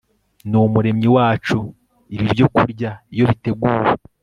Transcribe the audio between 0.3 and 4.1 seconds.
nUmuremyi wacu Ibi byokurya iyo biteguwe